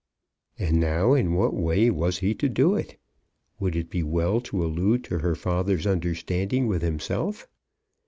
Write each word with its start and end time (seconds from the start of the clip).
And 0.57 0.79
now 0.79 1.13
in 1.13 1.35
what 1.35 1.53
way 1.53 1.91
was 1.91 2.17
he 2.25 2.33
to 2.33 2.49
do 2.49 2.73
it? 2.73 2.97
Would 3.59 3.75
it 3.75 3.91
be 3.91 4.01
well 4.01 4.41
to 4.41 4.65
allude 4.65 5.03
to 5.03 5.19
her 5.19 5.35
father's 5.35 5.85
understanding 5.85 6.65
with 6.65 6.81
himself? 6.81 7.47